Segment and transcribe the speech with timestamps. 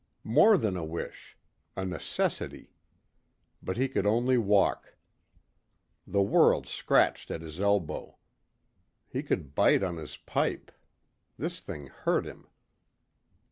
[0.23, 1.37] More than a wish.
[1.75, 2.73] A necessity.
[3.61, 4.95] But he could only walk.
[6.07, 8.17] The world scratched at his elbow.
[9.07, 10.71] He could bite on his pipe.
[11.37, 12.47] This thing hurt him.